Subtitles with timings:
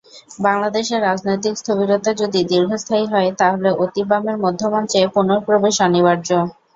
[0.39, 6.29] বাংলাদেশে রাজনৈতিক স্থবিরতা যদি দীর্ঘস্থায়ী হয়, তাহলে অতি-বামের মধ্যমঞ্চে পুনঃপ্রবেশ অনিবার্য।